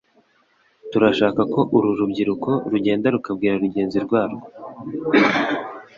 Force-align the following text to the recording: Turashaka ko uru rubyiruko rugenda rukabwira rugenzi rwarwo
Turashaka 0.91 1.41
ko 1.53 1.61
uru 1.75 1.89
rubyiruko 1.99 2.49
rugenda 2.71 3.07
rukabwira 3.15 3.61
rugenzi 3.63 3.97
rwarwo 4.05 4.45